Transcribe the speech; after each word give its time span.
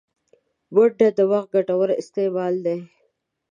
منډه 0.73 1.07
د 1.17 1.19
وخت 1.31 1.49
ګټور 1.55 1.89
استعمال 2.01 2.53
دی 2.65 2.77